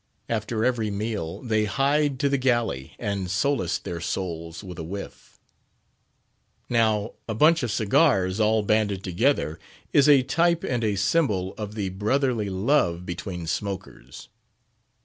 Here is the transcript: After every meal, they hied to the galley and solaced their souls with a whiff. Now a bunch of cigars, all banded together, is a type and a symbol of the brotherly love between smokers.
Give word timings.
After 0.27 0.65
every 0.65 0.89
meal, 0.89 1.43
they 1.43 1.65
hied 1.65 2.19
to 2.21 2.27
the 2.27 2.39
galley 2.39 2.93
and 2.97 3.29
solaced 3.29 3.83
their 3.83 4.01
souls 4.01 4.63
with 4.63 4.79
a 4.79 4.83
whiff. 4.83 5.37
Now 6.69 7.13
a 7.29 7.35
bunch 7.35 7.61
of 7.61 7.69
cigars, 7.71 8.39
all 8.39 8.63
banded 8.63 9.03
together, 9.03 9.59
is 9.93 10.09
a 10.09 10.23
type 10.23 10.63
and 10.63 10.83
a 10.83 10.95
symbol 10.95 11.53
of 11.53 11.75
the 11.75 11.89
brotherly 11.89 12.49
love 12.49 13.05
between 13.05 13.45
smokers. 13.45 14.27